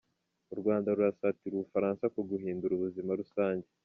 U 0.53 0.55
Rwanda 0.59 0.87
rurasatira 0.95 1.53
u 1.55 1.61
Bufaransa 1.63 2.05
ku 2.13 2.19
guhindura 2.29 2.71
ubuzima 2.75 3.11
rusange. 3.21 3.67